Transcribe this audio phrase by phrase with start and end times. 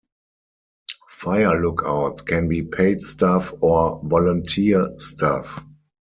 [1.09, 5.63] Fire lookouts can be paid staff or volunteer staff.